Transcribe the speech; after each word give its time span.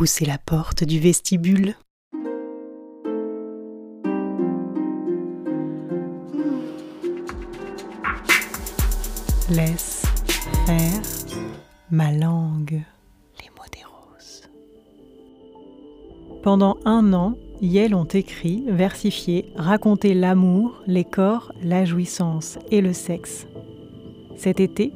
pousser 0.00 0.24
la 0.24 0.38
porte 0.38 0.82
du 0.82 0.98
vestibule. 0.98 1.74
Laisse 9.50 10.06
faire 10.64 11.02
ma 11.90 12.12
langue, 12.12 12.80
les 13.42 13.50
mots 13.50 13.68
des 13.70 13.84
roses. 13.84 14.48
Pendant 16.42 16.78
un 16.86 17.12
an, 17.12 17.34
Yel 17.60 17.94
ont 17.94 18.04
écrit, 18.04 18.64
versifié, 18.68 19.52
raconté 19.54 20.14
l'amour, 20.14 20.82
les 20.86 21.04
corps, 21.04 21.52
la 21.62 21.84
jouissance 21.84 22.58
et 22.70 22.80
le 22.80 22.94
sexe. 22.94 23.46
Cet 24.34 24.60
été, 24.60 24.94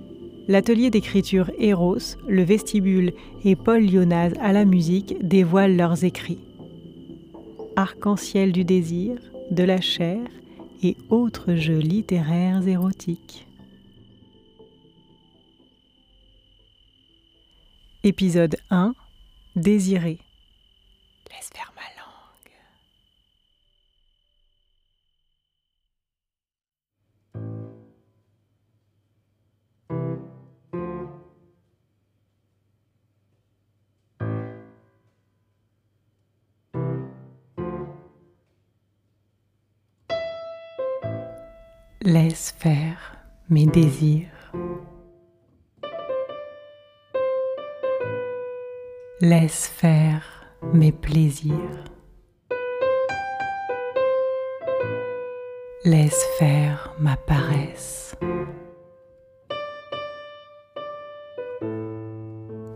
l'atelier 0.49 0.91
d'écriture 0.91 1.51
Eros, 1.59 2.17
le 2.27 2.43
vestibule 2.43 3.13
et 3.45 3.57
Paul 3.57 3.85
Lyonaz 3.85 4.33
à 4.41 4.53
la 4.53 4.65
musique 4.65 5.17
dévoilent 5.27 5.77
leurs 5.77 6.05
écrits. 6.05 6.41
Arc-en-ciel 7.77 8.53
du 8.53 8.65
désir, 8.65 9.19
de 9.51 9.65
la 9.65 9.81
chair 9.81 10.21
et 10.83 10.97
autres 11.11 11.55
jeux 11.55 11.79
littéraires 11.79 12.67
érotiques. 12.67 13.47
Épisode 18.03 18.57
1 18.71 18.95
Désiré. 19.57 20.19
Laisse 21.31 21.51
faire 21.55 21.74
Laisse 42.07 42.55
faire 42.59 43.17
mes 43.49 43.65
désirs. 43.65 44.53
Laisse 49.23 49.67
faire 49.69 50.23
mes 50.75 50.93
plaisirs. 50.93 51.85
Laisse 55.87 56.23
faire 56.39 56.95
ma 56.99 57.17
paresse. 57.17 58.15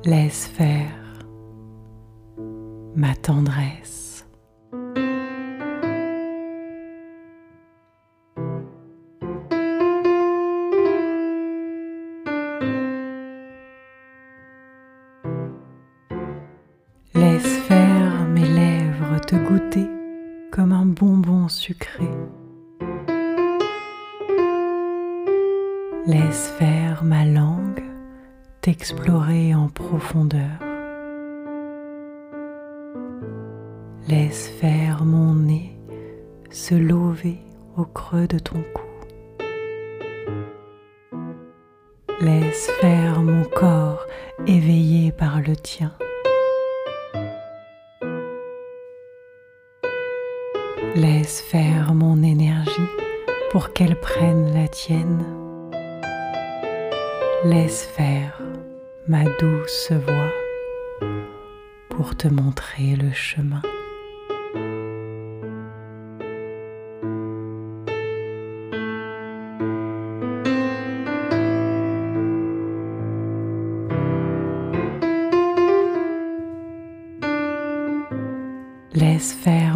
Laisse 0.07 0.47
faire 0.47 1.19
ma 2.97 3.15
tendresse. 3.15 4.08
Te 19.29 19.37
goûter 19.37 19.87
comme 20.51 20.73
un 20.73 20.87
bonbon 20.87 21.49
sucré. 21.49 22.09
Laisse 26.07 26.49
faire 26.59 27.05
ma 27.05 27.27
langue 27.27 27.83
t'explorer 28.63 29.55
en 29.55 29.69
profondeur. 29.69 30.59
Laisse 34.09 34.49
faire 34.49 35.05
mon 35.05 35.35
nez 35.35 35.79
se 36.49 36.75
lever 36.75 37.37
au 37.77 37.85
creux 37.85 38.27
de 38.27 38.39
ton 38.39 38.65
cou. 38.73 39.45
Laisse 42.23 42.71
faire 42.81 43.21
mon 43.21 43.45
corps 43.45 44.07
éveillé 44.47 45.13
par 45.13 45.43
le 45.43 45.55
tien. 45.55 45.93
Laisse 51.01 51.43
faire 51.43 51.95
mon 51.95 52.25
énergie 52.25 52.91
pour 53.53 53.73
qu'elle 53.73 53.95
prenne 53.95 54.53
la 54.53 54.67
tienne. 54.67 55.25
Laisse 57.45 57.85
faire 57.85 58.43
ma 59.07 59.23
douce 59.39 59.93
voix 59.93 60.33
pour 61.89 62.17
te 62.17 62.27
montrer 62.27 62.97
le 62.97 63.13
chemin. 63.13 63.63
Laisse 78.95 79.33
faire 79.33 79.68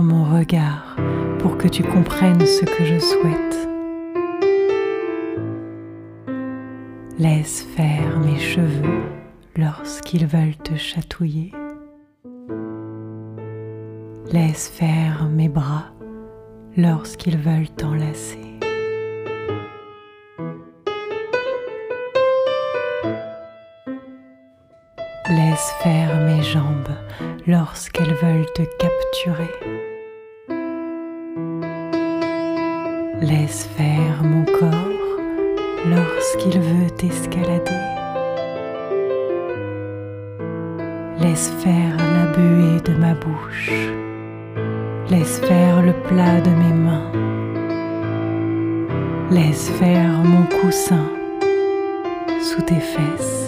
pour 1.38 1.56
que 1.56 1.68
tu 1.68 1.84
comprennes 1.84 2.44
ce 2.44 2.64
que 2.64 2.84
je 2.84 2.98
souhaite. 2.98 3.68
Laisse 7.18 7.62
faire 7.76 8.18
mes 8.18 8.38
cheveux 8.38 9.02
lorsqu'ils 9.56 10.26
veulent 10.26 10.56
te 10.56 10.74
chatouiller. 10.74 11.52
Laisse 14.32 14.68
faire 14.68 15.28
mes 15.28 15.48
bras 15.48 15.84
lorsqu'ils 16.76 17.38
veulent 17.38 17.70
t'enlacer. 17.76 18.38
Laisse 25.28 25.72
faire 25.82 26.20
mes 26.26 26.42
jambes 26.42 26.96
lorsqu'elles 27.46 28.14
veulent 28.14 28.52
te 28.54 28.62
capturer. 28.78 29.91
Laisse 33.22 33.68
faire 33.76 34.24
mon 34.24 34.44
corps 34.44 35.16
lorsqu'il 35.88 36.60
veut 36.60 36.90
t'escalader. 36.90 37.70
Laisse 41.20 41.52
faire 41.62 41.96
la 41.98 42.32
buée 42.36 42.80
de 42.80 42.98
ma 42.98 43.14
bouche. 43.14 43.70
Laisse 45.08 45.38
faire 45.38 45.82
le 45.82 45.92
plat 45.92 46.40
de 46.40 46.50
mes 46.50 46.72
mains. 46.72 47.12
Laisse 49.30 49.70
faire 49.70 50.24
mon 50.24 50.44
coussin 50.60 51.06
sous 52.40 52.62
tes 52.62 52.74
fesses. 52.74 53.41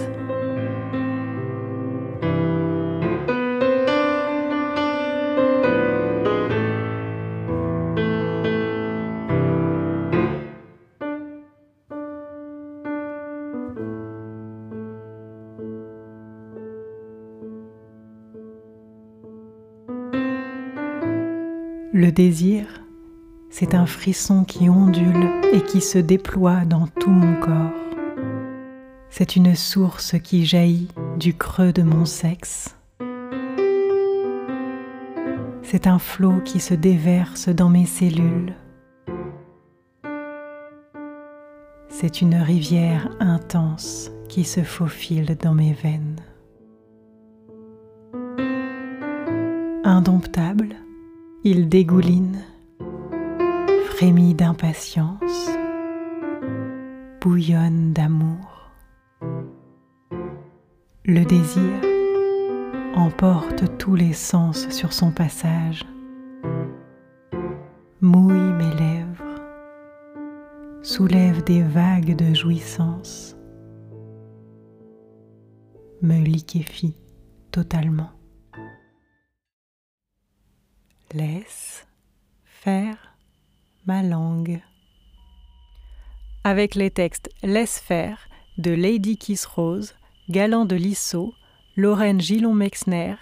Le 21.96 22.10
désir, 22.10 22.66
c'est 23.50 23.72
un 23.72 23.86
frisson 23.86 24.42
qui 24.42 24.68
ondule 24.68 25.30
et 25.52 25.60
qui 25.60 25.80
se 25.80 25.98
déploie 25.98 26.64
dans 26.64 26.88
tout 26.88 27.12
mon 27.12 27.38
corps. 27.38 27.70
C'est 29.10 29.36
une 29.36 29.54
source 29.54 30.18
qui 30.18 30.44
jaillit 30.44 30.88
du 31.20 31.34
creux 31.34 31.72
de 31.72 31.82
mon 31.82 32.04
sexe. 32.04 32.76
C'est 35.62 35.86
un 35.86 36.00
flot 36.00 36.40
qui 36.44 36.58
se 36.58 36.74
déverse 36.74 37.48
dans 37.48 37.68
mes 37.68 37.86
cellules. 37.86 38.54
C'est 41.88 42.20
une 42.20 42.34
rivière 42.34 43.08
intense 43.20 44.10
qui 44.28 44.42
se 44.42 44.64
faufile 44.64 45.36
dans 45.40 45.54
mes 45.54 45.74
veines. 45.74 46.18
Indomptable, 49.84 50.74
il 51.46 51.68
dégouline, 51.68 52.42
frémit 53.84 54.32
d'impatience, 54.32 55.50
bouillonne 57.20 57.92
d'amour. 57.92 58.70
Le 61.04 61.22
désir 61.24 61.82
emporte 62.94 63.76
tous 63.76 63.94
les 63.94 64.14
sens 64.14 64.70
sur 64.70 64.94
son 64.94 65.10
passage, 65.10 65.84
mouille 68.00 68.54
mes 68.54 68.74
lèvres, 68.76 69.42
soulève 70.80 71.44
des 71.44 71.62
vagues 71.62 72.16
de 72.16 72.32
jouissance, 72.32 73.36
me 76.00 76.24
liquéfie 76.24 76.96
totalement. 77.50 78.12
Laisse 81.14 81.86
faire 82.44 83.14
ma 83.86 84.02
langue. 84.02 84.60
Avec 86.42 86.74
les 86.74 86.90
textes 86.90 87.30
Laisse 87.44 87.78
faire 87.78 88.28
de 88.58 88.72
Lady 88.72 89.16
Kiss 89.16 89.46
Rose, 89.46 89.94
Galant 90.28 90.64
de 90.64 90.74
Lissot, 90.74 91.32
Lorraine 91.76 92.20
Gillon-Mexner, 92.20 93.14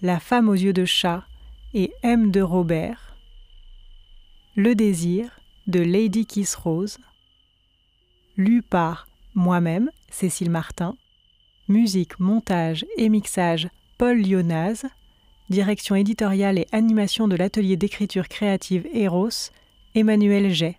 La 0.00 0.20
femme 0.20 0.48
aux 0.48 0.54
yeux 0.54 0.72
de 0.72 0.86
chat 0.86 1.24
et 1.74 1.92
M 2.02 2.30
de 2.30 2.40
Robert. 2.40 3.14
Le 4.56 4.74
désir 4.74 5.38
de 5.66 5.80
Lady 5.80 6.24
Kiss 6.24 6.54
Rose. 6.54 6.96
Lu 8.38 8.62
par 8.62 9.06
moi-même, 9.34 9.90
Cécile 10.08 10.50
Martin. 10.50 10.96
Musique, 11.68 12.18
montage 12.18 12.86
et 12.96 13.10
mixage 13.10 13.68
Paul 13.98 14.18
Lyonaz. 14.18 14.86
Direction 15.50 15.94
éditoriale 15.94 16.58
et 16.58 16.66
animation 16.72 17.28
de 17.28 17.36
l'atelier 17.36 17.76
d'écriture 17.76 18.28
créative 18.28 18.86
Eros, 18.94 19.50
Emmanuel 19.94 20.50
Jay. 20.50 20.76